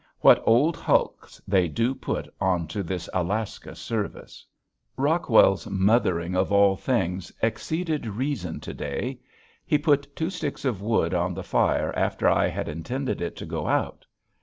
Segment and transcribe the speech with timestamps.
[0.21, 4.47] What old hulks they do put onto this Alaska service.
[4.47, 9.19] [Illustration: PRISON BARS] Rockwell's mothering of all things exceeded reason to day.
[9.63, 13.45] He put two sticks of wood on the fire after I had intended it to
[13.45, 14.03] go out.